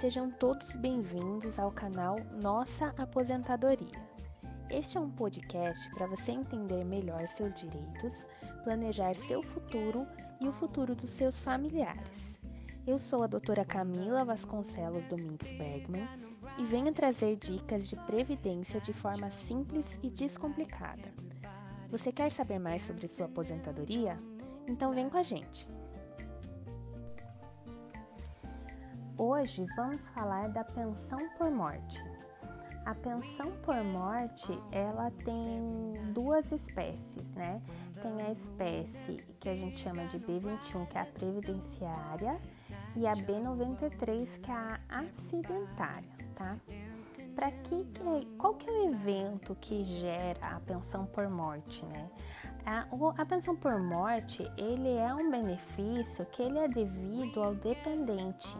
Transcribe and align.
Sejam 0.00 0.30
todos 0.30 0.76
bem-vindos 0.76 1.58
ao 1.58 1.72
canal 1.72 2.18
Nossa 2.40 2.94
Aposentadoria. 2.96 4.00
Este 4.70 4.96
é 4.96 5.00
um 5.00 5.10
podcast 5.10 5.90
para 5.90 6.06
você 6.06 6.30
entender 6.30 6.84
melhor 6.84 7.26
seus 7.26 7.52
direitos, 7.56 8.24
planejar 8.62 9.16
seu 9.16 9.42
futuro 9.42 10.06
e 10.40 10.46
o 10.46 10.52
futuro 10.52 10.94
dos 10.94 11.10
seus 11.10 11.40
familiares. 11.40 12.32
Eu 12.86 12.96
sou 12.96 13.24
a 13.24 13.26
doutora 13.26 13.64
Camila 13.64 14.24
Vasconcelos 14.24 15.04
Domingues 15.06 15.50
Bergman 15.58 16.08
e 16.58 16.64
venho 16.64 16.92
trazer 16.92 17.34
dicas 17.34 17.88
de 17.88 17.96
previdência 18.06 18.80
de 18.80 18.92
forma 18.92 19.28
simples 19.32 19.98
e 20.00 20.08
descomplicada. 20.08 21.12
Você 21.90 22.12
quer 22.12 22.30
saber 22.30 22.60
mais 22.60 22.82
sobre 22.82 23.08
sua 23.08 23.26
aposentadoria? 23.26 24.16
Então 24.68 24.92
vem 24.92 25.08
com 25.08 25.18
a 25.18 25.24
gente! 25.24 25.68
Hoje 29.20 29.66
vamos 29.74 30.08
falar 30.10 30.48
da 30.50 30.62
pensão 30.62 31.18
por 31.36 31.50
morte. 31.50 32.00
A 32.86 32.94
pensão 32.94 33.50
por 33.64 33.82
morte, 33.82 34.56
ela 34.70 35.10
tem 35.24 36.12
duas 36.14 36.52
espécies, 36.52 37.34
né? 37.34 37.60
Tem 38.00 38.22
a 38.22 38.30
espécie 38.30 39.26
que 39.40 39.48
a 39.48 39.56
gente 39.56 39.76
chama 39.76 40.04
de 40.04 40.20
B21, 40.20 40.86
que 40.86 40.96
é 40.96 41.00
a 41.00 41.04
previdenciária, 41.04 42.40
e 42.94 43.08
a 43.08 43.12
B93, 43.14 44.40
que 44.40 44.50
é 44.52 44.54
a 44.54 44.80
acidentária, 44.88 46.08
tá? 46.36 46.56
Para 47.34 47.50
que, 47.50 47.84
que 47.86 48.36
qual 48.38 48.54
que 48.54 48.70
é 48.70 48.72
o 48.72 48.84
evento 48.88 49.56
que 49.60 49.82
gera 49.82 50.46
a 50.46 50.60
pensão 50.60 51.06
por 51.06 51.28
morte, 51.28 51.84
né? 51.86 52.08
A, 52.64 52.86
a 53.16 53.26
pensão 53.26 53.56
por 53.56 53.80
morte, 53.80 54.48
ele 54.56 54.92
é 54.92 55.12
um 55.12 55.28
benefício 55.28 56.24
que 56.26 56.40
ele 56.40 56.58
é 56.60 56.68
devido 56.68 57.42
ao 57.42 57.56
dependente 57.56 58.56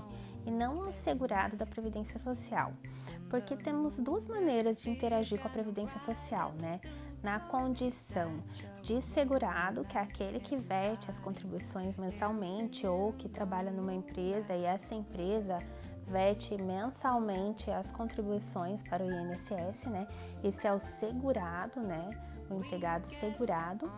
e 0.46 0.50
não 0.50 0.84
ao 0.84 0.92
segurado 0.92 1.56
da 1.56 1.66
previdência 1.66 2.18
social 2.18 2.72
porque 3.28 3.56
temos 3.56 3.98
duas 3.98 4.26
maneiras 4.26 4.82
de 4.82 4.90
interagir 4.90 5.40
com 5.40 5.48
a 5.48 5.50
previdência 5.50 5.98
social, 6.00 6.52
né? 6.54 6.80
Na 7.22 7.40
condição 7.40 8.38
de 8.82 9.02
segurado, 9.02 9.84
que 9.84 9.98
é 9.98 10.00
aquele 10.00 10.40
que 10.40 10.56
verte 10.56 11.10
as 11.10 11.18
contribuições 11.18 11.96
mensalmente 11.96 12.86
ou 12.86 13.12
que 13.12 13.28
trabalha 13.28 13.70
numa 13.70 13.92
empresa 13.92 14.54
e 14.54 14.64
essa 14.64 14.94
empresa 14.94 15.58
verte 16.06 16.56
mensalmente 16.56 17.70
as 17.70 17.90
contribuições 17.90 18.82
para 18.82 19.04
o 19.04 19.10
INSS, 19.10 19.86
né? 19.86 20.06
Esse 20.42 20.66
é 20.66 20.72
o 20.72 20.78
segurado, 20.78 21.80
né? 21.80 22.10
O 22.48 22.54
empregado 22.54 23.10
segurado 23.10 23.90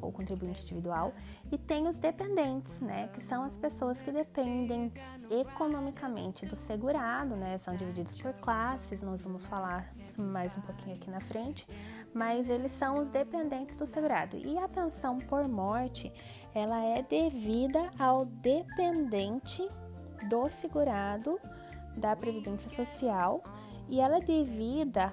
ou 0.00 0.12
contribuinte 0.12 0.62
individual, 0.62 1.12
e 1.50 1.58
tem 1.58 1.86
os 1.86 1.96
dependentes, 1.96 2.80
né, 2.80 3.08
que 3.08 3.22
são 3.22 3.42
as 3.42 3.56
pessoas 3.56 4.00
que 4.00 4.10
dependem 4.10 4.92
economicamente 5.30 6.46
do 6.46 6.56
segurado, 6.56 7.36
né, 7.36 7.58
são 7.58 7.74
divididos 7.74 8.20
por 8.20 8.32
classes, 8.34 9.00
nós 9.02 9.22
vamos 9.22 9.46
falar 9.46 9.88
mais 10.16 10.56
um 10.56 10.60
pouquinho 10.60 10.96
aqui 10.96 11.10
na 11.10 11.20
frente, 11.20 11.66
mas 12.14 12.48
eles 12.48 12.72
são 12.72 12.98
os 12.98 13.08
dependentes 13.08 13.76
do 13.76 13.86
segurado. 13.86 14.36
E 14.36 14.56
a 14.58 14.68
pensão 14.68 15.18
por 15.18 15.46
morte, 15.48 16.12
ela 16.54 16.82
é 16.82 17.02
devida 17.02 17.90
ao 17.98 18.24
dependente 18.24 19.68
do 20.28 20.48
segurado 20.48 21.38
da 21.96 22.14
previdência 22.16 22.68
social 22.68 23.42
e 23.88 24.00
ela 24.00 24.18
é 24.18 24.20
devida, 24.20 25.12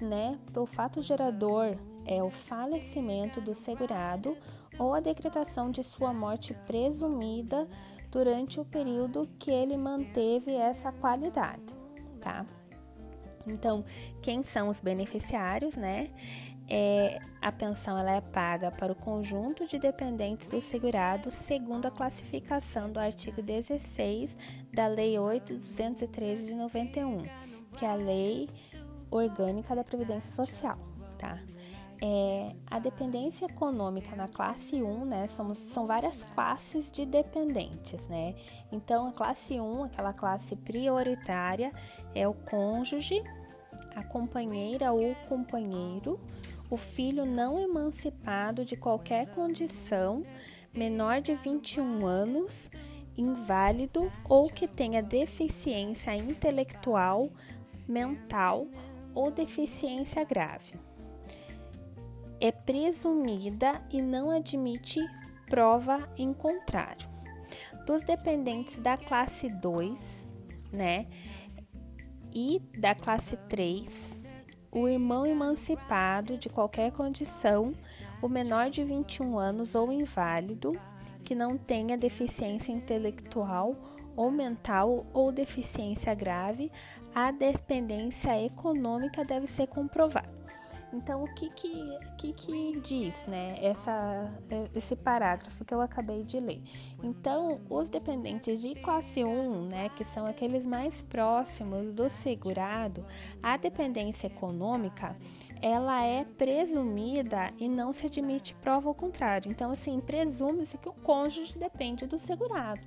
né, 0.00 0.38
do 0.52 0.66
fato 0.66 1.00
gerador 1.02 1.76
é 2.06 2.22
o 2.22 2.30
falecimento 2.30 3.40
do 3.40 3.54
segurado 3.54 4.36
ou 4.78 4.94
a 4.94 5.00
decretação 5.00 5.70
de 5.70 5.82
sua 5.82 6.12
morte 6.12 6.54
presumida 6.66 7.68
durante 8.10 8.60
o 8.60 8.64
período 8.64 9.28
que 9.38 9.50
ele 9.50 9.76
manteve 9.76 10.52
essa 10.54 10.92
qualidade, 10.92 11.74
tá? 12.20 12.46
Então, 13.46 13.84
quem 14.22 14.42
são 14.42 14.68
os 14.68 14.80
beneficiários, 14.80 15.76
né? 15.76 16.10
É, 16.68 17.20
a 17.40 17.52
pensão 17.52 17.96
ela 17.96 18.16
é 18.16 18.20
paga 18.20 18.72
para 18.72 18.92
o 18.92 18.96
conjunto 18.96 19.68
de 19.68 19.78
dependentes 19.78 20.48
do 20.48 20.60
segurado 20.60 21.30
segundo 21.30 21.86
a 21.86 21.92
classificação 21.92 22.90
do 22.90 22.98
artigo 22.98 23.40
16 23.40 24.36
da 24.72 24.88
Lei 24.88 25.14
8.213 25.14 26.44
de 26.44 26.54
91, 26.54 27.18
que 27.76 27.84
é 27.84 27.88
a 27.88 27.94
Lei 27.94 28.48
Orgânica 29.08 29.76
da 29.76 29.84
Previdência 29.84 30.32
Social, 30.32 30.76
tá? 31.16 31.38
É, 32.02 32.54
a 32.70 32.78
dependência 32.78 33.46
econômica 33.46 34.14
na 34.14 34.28
classe 34.28 34.82
1, 34.82 35.04
né, 35.06 35.26
são, 35.26 35.54
são 35.54 35.86
várias 35.86 36.24
classes 36.24 36.92
de 36.92 37.06
dependentes, 37.06 38.06
né? 38.06 38.34
Então, 38.70 39.08
a 39.08 39.12
classe 39.12 39.58
1, 39.58 39.84
aquela 39.84 40.12
classe 40.12 40.54
prioritária, 40.56 41.72
é 42.14 42.28
o 42.28 42.34
cônjuge, 42.34 43.22
a 43.94 44.02
companheira 44.02 44.92
ou 44.92 45.14
companheiro, 45.26 46.20
o 46.68 46.76
filho 46.76 47.24
não 47.24 47.58
emancipado 47.58 48.64
de 48.64 48.76
qualquer 48.76 49.28
condição, 49.34 50.22
menor 50.74 51.22
de 51.22 51.34
21 51.34 52.04
anos, 52.04 52.70
inválido 53.16 54.12
ou 54.28 54.50
que 54.50 54.68
tenha 54.68 55.02
deficiência 55.02 56.14
intelectual, 56.14 57.30
mental 57.88 58.66
ou 59.14 59.30
deficiência 59.30 60.22
grave 60.24 60.74
é 62.40 62.52
presumida 62.52 63.82
e 63.90 64.00
não 64.02 64.30
admite 64.30 65.00
prova 65.48 66.06
em 66.16 66.32
contrário. 66.32 67.08
Dos 67.86 68.02
dependentes 68.02 68.78
da 68.78 68.96
classe 68.96 69.48
2, 69.48 70.26
né, 70.72 71.06
e 72.34 72.60
da 72.78 72.94
classe 72.94 73.36
3, 73.48 74.22
o 74.70 74.88
irmão 74.88 75.24
emancipado 75.24 76.36
de 76.36 76.48
qualquer 76.48 76.92
condição, 76.92 77.72
o 78.20 78.28
menor 78.28 78.68
de 78.68 78.84
21 78.84 79.38
anos 79.38 79.74
ou 79.74 79.92
inválido, 79.92 80.78
que 81.24 81.34
não 81.34 81.56
tenha 81.56 81.96
deficiência 81.96 82.72
intelectual 82.72 83.74
ou 84.14 84.30
mental 84.30 85.06
ou 85.12 85.32
deficiência 85.32 86.14
grave, 86.14 86.70
a 87.14 87.30
dependência 87.30 88.42
econômica 88.44 89.24
deve 89.24 89.46
ser 89.46 89.66
comprovada. 89.68 90.36
Então, 90.96 91.24
o 91.24 91.34
que 91.34 91.50
que, 91.50 91.98
que, 92.16 92.32
que 92.32 92.80
diz, 92.80 93.26
né, 93.26 93.58
essa, 93.60 94.32
esse 94.74 94.96
parágrafo 94.96 95.62
que 95.62 95.74
eu 95.74 95.82
acabei 95.82 96.24
de 96.24 96.40
ler? 96.40 96.62
Então, 97.02 97.60
os 97.68 97.90
dependentes 97.90 98.62
de 98.62 98.74
classe 98.76 99.22
1, 99.22 99.66
né, 99.66 99.90
que 99.90 100.02
são 100.02 100.26
aqueles 100.26 100.64
mais 100.64 101.02
próximos 101.02 101.92
do 101.92 102.08
segurado, 102.08 103.04
a 103.42 103.58
dependência 103.58 104.26
econômica, 104.28 105.14
ela 105.60 106.02
é 106.02 106.24
presumida 106.24 107.52
e 107.58 107.68
não 107.68 107.92
se 107.92 108.06
admite 108.06 108.54
prova 108.54 108.88
ao 108.88 108.94
contrário. 108.94 109.50
Então, 109.50 109.70
assim, 109.70 110.00
presume-se 110.00 110.78
que 110.78 110.88
o 110.88 110.94
cônjuge 110.94 111.58
depende 111.58 112.06
do 112.06 112.18
segurado 112.18 112.80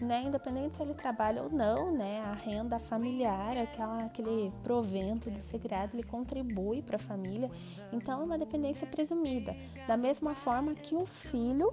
né, 0.00 0.22
independente 0.22 0.76
se 0.76 0.82
ele 0.82 0.94
trabalha 0.94 1.42
ou 1.42 1.50
não, 1.50 1.92
né, 1.92 2.22
a 2.26 2.32
renda 2.32 2.78
familiar, 2.78 3.56
aquela, 3.56 4.04
aquele 4.04 4.52
provento 4.62 5.30
do 5.30 5.38
segurado, 5.38 5.96
ele 5.96 6.02
contribui 6.02 6.82
para 6.82 6.96
a 6.96 6.98
família, 6.98 7.50
então 7.92 8.20
é 8.20 8.24
uma 8.24 8.38
dependência 8.38 8.86
presumida. 8.86 9.56
Da 9.86 9.96
mesma 9.96 10.34
forma 10.34 10.74
que 10.74 10.94
o 10.94 11.06
filho 11.06 11.72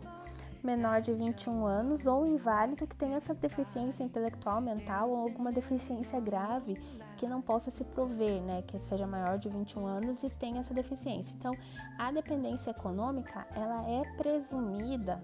menor 0.64 1.02
de 1.02 1.14
21 1.14 1.66
anos 1.66 2.08
ou 2.08 2.26
inválido 2.26 2.88
que 2.88 2.96
tenha 2.96 3.18
essa 3.18 3.34
deficiência 3.34 4.04
intelectual, 4.04 4.62
mental 4.62 5.10
ou 5.10 5.18
alguma 5.18 5.52
deficiência 5.52 6.20
grave 6.22 6.76
que 7.18 7.28
não 7.28 7.42
possa 7.42 7.70
se 7.70 7.84
prover, 7.84 8.42
né, 8.42 8.64
que 8.66 8.80
seja 8.80 9.06
maior 9.06 9.38
de 9.38 9.50
21 9.50 9.86
anos 9.86 10.24
e 10.24 10.30
tenha 10.30 10.62
essa 10.62 10.74
deficiência. 10.74 11.36
Então, 11.38 11.56
a 11.98 12.12
dependência 12.12 12.72
econômica, 12.72 13.46
ela 13.54 13.84
é 13.90 14.04
presumida 14.16 15.22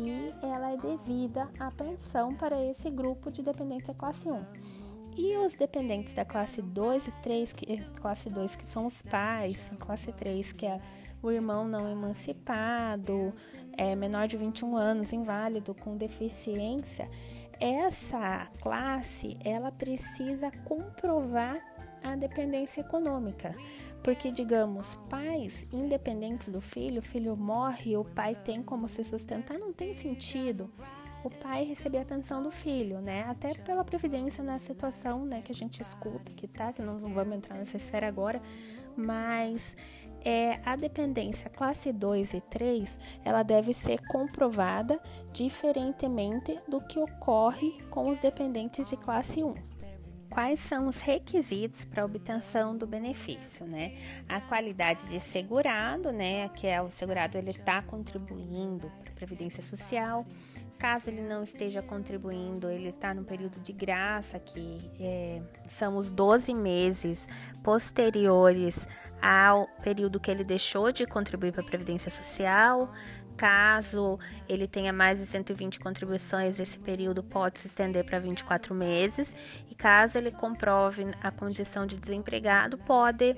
e 0.00 0.34
ela 0.42 0.72
é 0.72 0.76
devida 0.78 1.50
à 1.58 1.70
pensão 1.70 2.34
para 2.34 2.58
esse 2.64 2.88
grupo 2.88 3.30
de 3.30 3.42
dependentes 3.42 3.88
da 3.88 3.94
classe 3.94 4.26
1. 4.26 4.44
E 5.16 5.36
os 5.36 5.56
dependentes 5.56 6.14
da 6.14 6.24
classe 6.24 6.62
2 6.62 7.08
e 7.08 7.12
3, 7.22 7.52
que, 7.52 7.76
classe 8.00 8.30
2 8.30 8.56
que 8.56 8.66
são 8.66 8.86
os 8.86 9.02
pais, 9.02 9.74
classe 9.78 10.10
3 10.12 10.52
que 10.52 10.64
é 10.64 10.80
o 11.22 11.30
irmão 11.30 11.68
não 11.68 11.86
emancipado, 11.86 13.34
é 13.76 13.94
menor 13.94 14.26
de 14.26 14.38
21 14.38 14.74
anos, 14.74 15.12
inválido, 15.12 15.74
com 15.74 15.94
deficiência, 15.98 17.10
essa 17.60 18.46
classe 18.62 19.36
ela 19.44 19.70
precisa 19.70 20.50
comprovar 20.64 21.60
a 22.02 22.16
dependência 22.16 22.80
econômica. 22.80 23.54
Porque, 24.02 24.30
digamos, 24.30 24.98
pais 25.08 25.72
independentes 25.72 26.48
do 26.48 26.60
filho, 26.60 27.00
o 27.00 27.02
filho 27.02 27.36
morre, 27.36 27.96
o 27.96 28.04
pai 28.04 28.34
tem 28.34 28.62
como 28.62 28.88
se 28.88 29.04
sustentar, 29.04 29.58
não 29.58 29.72
tem 29.72 29.92
sentido 29.92 30.70
o 31.22 31.30
pai 31.30 31.64
receber 31.64 31.98
a 31.98 32.04
pensão 32.04 32.42
do 32.42 32.50
filho, 32.50 33.00
né? 33.00 33.24
Até 33.28 33.54
pela 33.54 33.84
previdência 33.84 34.42
na 34.42 34.58
situação, 34.58 35.24
né, 35.24 35.42
que 35.42 35.52
a 35.52 35.54
gente 35.54 35.80
escuta, 35.82 36.32
que 36.32 36.48
tá, 36.48 36.72
que 36.72 36.82
não 36.82 36.96
vamos 36.98 37.36
entrar 37.36 37.58
nessa 37.58 37.76
esfera 37.76 38.08
agora, 38.08 38.40
mas 38.96 39.76
é, 40.24 40.60
a 40.64 40.76
dependência 40.76 41.50
classe 41.50 41.92
2 41.92 42.34
e 42.34 42.40
3, 42.40 42.98
ela 43.24 43.42
deve 43.42 43.72
ser 43.72 44.00
comprovada 44.06 45.00
diferentemente 45.32 46.58
do 46.68 46.80
que 46.80 46.98
ocorre 46.98 47.78
com 47.90 48.08
os 48.08 48.20
dependentes 48.20 48.88
de 48.88 48.96
classe 48.96 49.42
1 49.42 49.79
quais 50.30 50.60
são 50.60 50.86
os 50.86 51.02
requisitos 51.02 51.84
para 51.84 52.04
obtenção 52.04 52.76
do 52.76 52.86
benefício, 52.86 53.66
né? 53.66 53.92
A 54.28 54.40
qualidade 54.40 55.08
de 55.08 55.20
segurado, 55.20 56.12
né? 56.12 56.48
Que 56.50 56.68
é 56.68 56.80
o 56.80 56.88
segurado 56.88 57.36
ele 57.36 57.50
está 57.50 57.82
contribuindo 57.82 58.90
para 59.02 59.12
a 59.12 59.16
previdência 59.16 59.62
social. 59.62 60.24
Caso 60.78 61.10
ele 61.10 61.20
não 61.20 61.42
esteja 61.42 61.82
contribuindo, 61.82 62.70
ele 62.70 62.88
está 62.88 63.12
no 63.12 63.22
período 63.22 63.60
de 63.60 63.72
graça, 63.72 64.38
que 64.38 64.90
é, 64.98 65.42
são 65.68 65.98
os 65.98 66.10
12 66.10 66.54
meses 66.54 67.28
posteriores 67.62 68.88
ao 69.20 69.66
período 69.82 70.18
que 70.18 70.30
ele 70.30 70.42
deixou 70.42 70.90
de 70.90 71.06
contribuir 71.06 71.52
para 71.52 71.60
a 71.60 71.66
Previdência 71.66 72.10
Social. 72.10 72.90
Caso 73.40 74.18
ele 74.46 74.68
tenha 74.68 74.92
mais 74.92 75.18
de 75.18 75.24
120 75.24 75.80
contribuições, 75.80 76.60
esse 76.60 76.78
período 76.78 77.22
pode 77.22 77.58
se 77.58 77.68
estender 77.68 78.04
para 78.04 78.18
24 78.18 78.74
meses. 78.74 79.34
E 79.70 79.74
caso 79.74 80.18
ele 80.18 80.30
comprove 80.30 81.06
a 81.22 81.30
condição 81.30 81.86
de 81.86 81.96
desempregado, 81.96 82.76
pode 82.76 83.34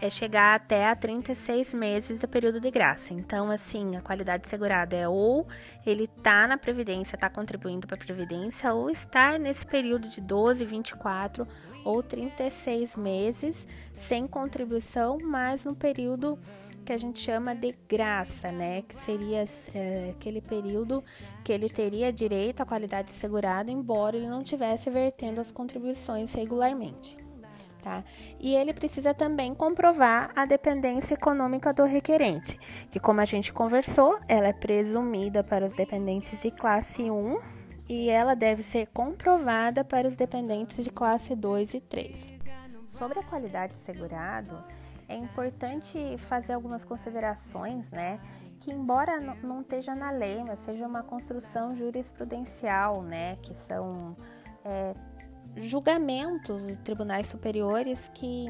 é, 0.00 0.10
chegar 0.10 0.56
até 0.56 0.88
a 0.88 0.96
36 0.96 1.72
meses 1.72 2.20
do 2.20 2.26
período 2.26 2.58
de 2.58 2.68
graça. 2.68 3.14
Então, 3.14 3.48
assim, 3.48 3.94
a 3.94 4.00
qualidade 4.00 4.48
segurada 4.48 4.96
é 4.96 5.06
ou 5.06 5.46
ele 5.86 6.10
está 6.16 6.48
na 6.48 6.58
Previdência, 6.58 7.14
está 7.14 7.30
contribuindo 7.30 7.86
para 7.86 7.94
a 7.94 8.04
Previdência, 8.04 8.74
ou 8.74 8.90
estar 8.90 9.38
nesse 9.38 9.64
período 9.64 10.08
de 10.08 10.20
12, 10.20 10.64
24 10.64 11.46
ou 11.84 12.02
36 12.02 12.96
meses 12.96 13.68
sem 13.94 14.26
contribuição, 14.26 15.16
mas 15.22 15.64
no 15.64 15.76
período 15.76 16.36
que 16.84 16.92
a 16.92 16.98
gente 16.98 17.18
chama 17.18 17.54
de 17.54 17.74
graça, 17.88 18.52
né? 18.52 18.82
Que 18.82 18.96
seria 18.96 19.44
é, 19.74 20.10
aquele 20.10 20.40
período 20.40 21.02
que 21.42 21.52
ele 21.52 21.68
teria 21.68 22.12
direito 22.12 22.60
à 22.60 22.66
qualidade 22.66 23.10
segurada, 23.10 23.70
embora 23.70 24.16
ele 24.16 24.28
não 24.28 24.42
tivesse 24.42 24.90
vertendo 24.90 25.40
as 25.40 25.50
contribuições 25.50 26.34
regularmente. 26.34 27.16
Tá? 27.82 28.02
E 28.40 28.54
ele 28.54 28.72
precisa 28.72 29.12
também 29.12 29.54
comprovar 29.54 30.30
a 30.34 30.46
dependência 30.46 31.14
econômica 31.14 31.70
do 31.70 31.84
requerente, 31.84 32.58
que 32.90 32.98
como 32.98 33.20
a 33.20 33.26
gente 33.26 33.52
conversou, 33.52 34.18
ela 34.26 34.48
é 34.48 34.54
presumida 34.54 35.44
para 35.44 35.66
os 35.66 35.74
dependentes 35.74 36.40
de 36.40 36.50
classe 36.50 37.10
1 37.10 37.38
e 37.86 38.08
ela 38.08 38.34
deve 38.34 38.62
ser 38.62 38.86
comprovada 38.86 39.84
para 39.84 40.08
os 40.08 40.16
dependentes 40.16 40.82
de 40.82 40.88
classe 40.88 41.34
2 41.36 41.74
e 41.74 41.80
3. 41.80 42.32
Sobre 42.88 43.18
a 43.18 43.22
qualidade 43.22 43.76
segurado, 43.76 44.64
é 45.08 45.16
importante 45.16 46.16
fazer 46.18 46.52
algumas 46.54 46.84
considerações, 46.84 47.90
né? 47.90 48.20
Que 48.60 48.70
embora 48.70 49.20
não 49.42 49.60
esteja 49.60 49.94
na 49.94 50.10
lei, 50.10 50.42
mas 50.42 50.60
seja 50.60 50.86
uma 50.86 51.02
construção 51.02 51.74
jurisprudencial, 51.74 53.02
né? 53.02 53.36
Que 53.36 53.54
são 53.54 54.16
é, 54.64 54.94
julgamentos 55.56 56.66
de 56.66 56.78
tribunais 56.78 57.26
superiores 57.26 58.10
que, 58.14 58.46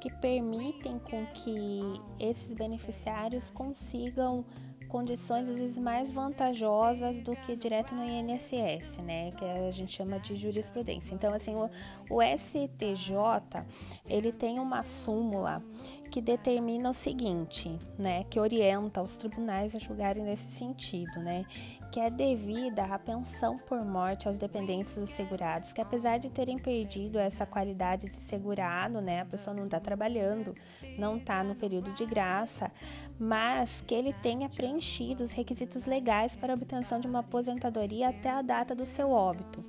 que 0.00 0.10
permitem 0.20 0.98
com 0.98 1.26
que 1.26 1.80
esses 2.18 2.52
beneficiários 2.52 3.50
consigam 3.50 4.44
condições 4.90 5.48
às 5.48 5.58
vezes 5.58 5.78
mais 5.78 6.10
vantajosas 6.10 7.22
do 7.22 7.34
que 7.36 7.56
direto 7.56 7.94
no 7.94 8.04
INSS, 8.04 8.98
né, 8.98 9.30
que 9.32 9.44
a 9.44 9.70
gente 9.70 9.92
chama 9.92 10.18
de 10.18 10.34
jurisprudência. 10.36 11.14
Então, 11.14 11.32
assim, 11.32 11.54
o, 11.54 11.70
o 12.10 12.20
STJ, 12.22 13.64
ele 14.06 14.32
tem 14.32 14.58
uma 14.58 14.84
súmula 14.84 15.62
que 16.10 16.20
determina 16.20 16.90
o 16.90 16.94
seguinte, 16.94 17.78
né, 17.96 18.24
que 18.24 18.40
orienta 18.40 19.00
os 19.00 19.16
tribunais 19.16 19.74
a 19.74 19.78
julgarem 19.78 20.24
nesse 20.24 20.50
sentido, 20.50 21.20
né, 21.20 21.46
que 21.90 21.98
é 21.98 22.08
devida 22.08 22.84
à 22.84 22.98
pensão 22.98 23.58
por 23.58 23.84
morte 23.84 24.28
aos 24.28 24.38
dependentes 24.38 24.96
dos 24.96 25.10
segurados, 25.10 25.72
que 25.72 25.80
apesar 25.80 26.18
de 26.18 26.30
terem 26.30 26.58
perdido 26.58 27.18
essa 27.18 27.44
qualidade 27.44 28.08
de 28.08 28.16
segurado, 28.16 29.00
né, 29.00 29.20
a 29.20 29.24
pessoa 29.24 29.54
não 29.54 29.64
está 29.64 29.80
trabalhando, 29.80 30.54
não 30.98 31.16
está 31.16 31.42
no 31.42 31.54
período 31.54 31.92
de 31.92 32.06
graça, 32.06 32.70
mas 33.18 33.80
que 33.80 33.94
ele 33.94 34.12
tenha 34.22 34.48
preenchido 34.48 35.22
os 35.22 35.32
requisitos 35.32 35.86
legais 35.86 36.36
para 36.36 36.52
a 36.52 36.56
obtenção 36.56 37.00
de 37.00 37.08
uma 37.08 37.20
aposentadoria 37.20 38.08
até 38.08 38.30
a 38.30 38.42
data 38.42 38.74
do 38.74 38.86
seu 38.86 39.10
óbito. 39.10 39.60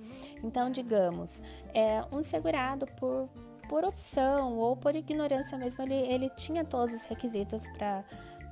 Então, 0.43 0.69
digamos, 0.69 1.41
é 1.73 2.03
um 2.11 2.21
segurado 2.21 2.85
por 2.97 3.29
por 3.71 3.85
opção 3.85 4.57
ou 4.57 4.75
por 4.75 4.93
ignorância 4.97 5.57
mesmo, 5.57 5.81
ele, 5.85 5.95
ele 5.95 6.29
tinha 6.31 6.65
todos 6.65 6.93
os 6.93 7.05
requisitos 7.05 7.65
para 7.69 8.03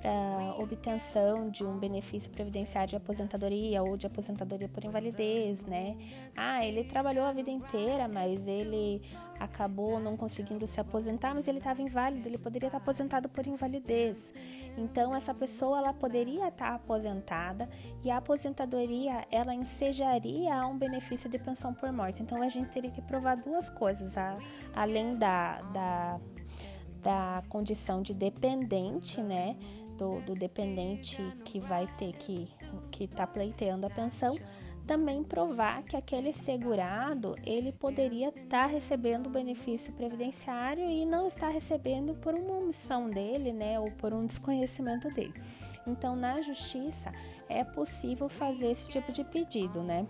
para 0.02 0.56
obtenção 0.58 1.50
de 1.50 1.64
um 1.64 1.78
benefício 1.78 2.32
previdenciário 2.32 2.90
de 2.90 2.96
aposentadoria 2.96 3.84
ou 3.84 3.98
de 3.98 4.08
aposentadoria 4.08 4.70
por 4.70 4.84
invalidez, 4.84 5.66
né? 5.66 5.98
Ah, 6.38 6.66
ele 6.66 6.84
trabalhou 6.84 7.26
a 7.26 7.34
vida 7.34 7.50
inteira, 7.50 8.08
mas 8.08 8.48
ele 8.48 9.02
acabou 9.40 10.00
não 10.00 10.18
conseguindo 10.18 10.68
se 10.68 10.80
aposentar, 10.80 11.34
mas 11.34 11.48
ele 11.48 11.60
estava 11.60 11.82
inválido, 11.82 12.28
ele 12.28 12.38
poderia 12.38 12.68
estar 12.68 12.78
aposentado 12.78 13.30
por 13.30 13.46
invalidez. 13.48 14.34
Então 14.78 15.16
essa 15.16 15.34
pessoa 15.34 15.80
ela 15.80 15.94
poderia 15.94 16.48
estar 16.48 16.76
aposentada 16.76 17.70
e 18.04 18.10
a 18.10 18.18
aposentadoria 18.18 19.26
ela 19.32 19.54
ensejaria 19.54 20.66
um 20.68 20.78
benefício 20.78 21.30
de 21.30 21.38
pensão 21.38 21.74
por 21.74 21.92
morte. 21.92 22.22
Então 22.22 22.42
a 22.42 22.50
gente 22.50 22.70
teria 22.70 22.92
que 22.92 23.02
provar 23.02 23.36
duas 23.36 23.70
coisas, 23.70 24.18
a, 24.18 24.38
além 24.74 25.16
da, 25.16 25.62
da 25.74 26.20
da 27.02 27.42
condição 27.50 28.02
de 28.02 28.14
dependente, 28.14 29.22
né? 29.22 29.56
Do, 30.00 30.22
do 30.22 30.34
dependente 30.34 31.18
que 31.44 31.60
vai 31.60 31.86
ter 31.98 32.14
que 32.14 32.48
que 32.90 33.04
está 33.04 33.28
pleiteando 33.28 33.86
a 33.86 33.90
pensão, 33.90 34.36
também 34.88 35.24
provar 35.24 35.84
que 35.84 35.96
aquele 35.96 36.34
segurado 36.34 37.36
ele 37.46 37.72
poderia 37.72 38.30
estar 38.30 38.48
tá 38.48 38.66
recebendo 38.66 39.30
benefício 39.30 39.94
previdenciário 39.94 40.90
e 40.90 41.06
não 41.06 41.28
está 41.28 41.50
recebendo 41.50 42.16
por 42.16 42.34
uma 42.34 42.56
omissão 42.56 43.10
dele, 43.10 43.54
né, 43.54 43.80
ou 43.80 43.92
por 43.92 44.14
um 44.14 44.26
desconhecimento 44.26 45.10
dele. 45.10 45.34
Então, 45.86 46.16
na 46.16 46.42
justiça 46.42 47.12
é 47.48 47.64
possível 47.64 48.30
fazer 48.30 48.72
esse 48.72 48.88
tipo 48.88 49.12
de 49.12 49.24
pedido, 49.24 49.84
né? 49.84 50.08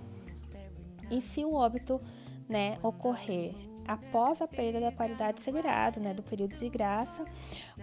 E 1.12 1.22
se 1.22 1.44
o 1.44 1.54
óbito, 1.54 2.00
né, 2.48 2.78
ocorrer 2.82 3.54
após 3.90 4.40
a 4.40 4.48
perda 4.48 4.80
da 4.80 4.92
qualidade 4.92 5.42
segurada, 5.42 6.00
né, 6.00 6.14
do 6.14 6.22
período 6.22 6.56
de 6.56 6.70
graça, 6.70 7.26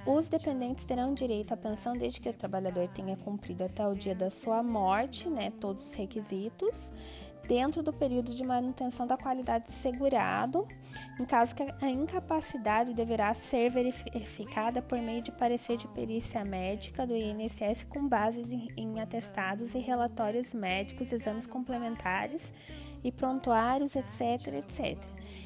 os 0.06 0.29
dependentes 0.29 0.85
terão 0.85 1.12
direito 1.12 1.53
à 1.53 1.56
pensão 1.56 1.97
desde 1.97 2.20
que 2.20 2.29
o 2.29 2.32
trabalhador 2.32 2.87
tenha 2.87 3.17
cumprido 3.17 3.64
até 3.64 3.85
o 3.85 3.93
dia 3.93 4.14
da 4.14 4.31
sua 4.31 4.62
morte, 4.62 5.29
né, 5.29 5.50
todos 5.61 5.85
os 5.85 5.94
requisitos, 5.94 6.93
dentro 7.48 7.82
do 7.82 7.93
período 7.93 8.32
de 8.32 8.44
manutenção 8.44 9.05
da 9.05 9.17
qualidade 9.17 9.70
segurado, 9.70 10.67
em 11.19 11.25
caso 11.25 11.56
que 11.56 11.63
a 11.63 11.91
incapacidade 11.91 12.94
deverá 12.94 13.34
ser 13.34 13.69
verificada 13.69 14.81
por 14.81 15.01
meio 15.01 15.22
de 15.22 15.32
parecer 15.32 15.77
de 15.77 15.89
perícia 15.89 16.44
médica 16.44 17.05
do 17.05 17.17
INSS 17.17 17.84
com 17.89 18.06
base 18.06 18.70
em 18.77 19.01
atestados 19.01 19.75
e 19.75 19.81
relatórios 19.81 20.55
médicos, 20.55 21.13
exames 21.13 21.48
complementares 21.48 22.53
e 23.08 23.13
prontuários, 23.13 23.96
etc, 23.96 24.55
etc. 24.55 24.98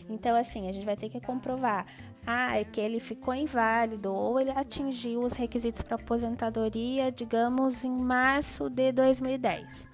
Então, 0.08 0.36
assim, 0.36 0.68
a 0.68 0.72
gente 0.72 0.84
vai 0.84 0.96
ter 0.96 1.08
que 1.08 1.20
comprovar 1.20 1.86
ah, 2.26 2.58
é 2.58 2.64
que 2.64 2.80
ele 2.80 3.00
ficou 3.00 3.34
inválido 3.34 4.12
ou 4.12 4.38
ele 4.38 4.50
atingiu 4.50 5.22
os 5.22 5.34
requisitos 5.34 5.82
para 5.82 5.96
aposentadoria, 5.96 7.10
digamos, 7.10 7.84
em 7.84 7.90
março 7.90 8.68
de 8.68 8.92
2010. 8.92 9.89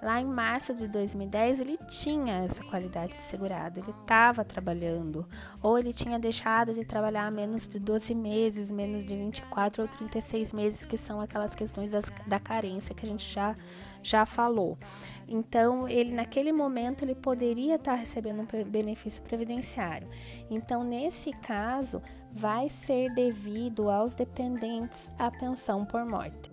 Lá 0.00 0.20
em 0.20 0.26
março 0.26 0.72
de 0.74 0.86
2010 0.86 1.60
ele 1.60 1.76
tinha 1.88 2.44
essa 2.44 2.62
qualidade 2.62 3.16
de 3.16 3.22
segurado, 3.22 3.80
ele 3.80 3.90
estava 3.90 4.44
trabalhando, 4.44 5.26
ou 5.60 5.76
ele 5.76 5.92
tinha 5.92 6.20
deixado 6.20 6.72
de 6.72 6.84
trabalhar 6.84 7.32
menos 7.32 7.66
de 7.66 7.80
12 7.80 8.14
meses, 8.14 8.70
menos 8.70 9.04
de 9.04 9.16
24 9.16 9.82
ou 9.82 9.88
36 9.88 10.52
meses, 10.52 10.84
que 10.84 10.96
são 10.96 11.20
aquelas 11.20 11.52
questões 11.54 11.90
das, 11.90 12.04
da 12.28 12.38
carência 12.38 12.94
que 12.94 13.04
a 13.04 13.08
gente 13.08 13.28
já, 13.28 13.56
já 14.00 14.24
falou. 14.24 14.78
Então, 15.26 15.88
ele 15.88 16.12
naquele 16.12 16.52
momento 16.52 17.04
ele 17.04 17.16
poderia 17.16 17.74
estar 17.74 17.94
recebendo 17.94 18.40
um 18.40 18.70
benefício 18.70 19.20
previdenciário. 19.22 20.08
Então, 20.48 20.84
nesse 20.84 21.32
caso, 21.32 22.00
vai 22.30 22.68
ser 22.68 23.12
devido 23.14 23.90
aos 23.90 24.14
dependentes 24.14 25.10
a 25.18 25.28
pensão 25.28 25.84
por 25.84 26.04
morte. 26.04 26.50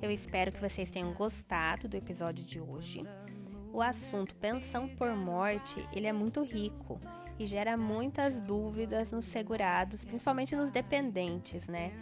Eu 0.00 0.10
espero 0.10 0.52
que 0.52 0.60
vocês 0.60 0.90
tenham 0.90 1.12
gostado 1.12 1.88
do 1.88 1.96
episódio 1.96 2.44
de 2.44 2.60
hoje. 2.60 3.04
O 3.72 3.82
assunto 3.82 4.34
pensão 4.36 4.88
por 4.88 5.14
morte, 5.14 5.84
ele 5.92 6.06
é 6.06 6.12
muito 6.12 6.42
rico 6.44 7.00
e 7.38 7.46
gera 7.46 7.76
muitas 7.76 8.40
dúvidas 8.40 9.12
nos 9.12 9.24
segurados, 9.24 10.04
principalmente 10.04 10.54
nos 10.56 10.70
dependentes, 10.70 11.68
né? 11.68 11.92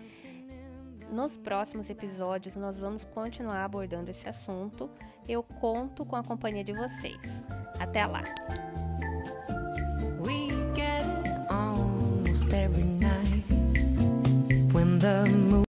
Nos 1.11 1.37
próximos 1.37 1.89
episódios, 1.89 2.57
nós 2.57 2.79
vamos 2.79 3.05
continuar 3.05 3.65
abordando 3.65 4.11
esse 4.11 4.29
assunto. 4.29 4.91
Eu 5.27 5.43
conto 5.43 6.05
com 6.05 6.17
a 6.17 6.23
companhia 6.23 6.65
de 6.65 6.73
vocês. 6.73 7.45
Até 7.79 8.05
lá! 8.07 8.23